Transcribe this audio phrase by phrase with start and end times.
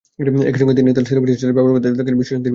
[0.49, 2.49] একই সঙ্গে তিনি তাঁর সেলিব্রিটি স্ট্যাটাস ব্যবহার করতে থাকেন বিশ্বশান্তির পেছনে।